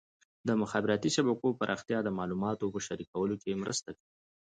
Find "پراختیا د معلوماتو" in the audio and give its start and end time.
1.59-2.71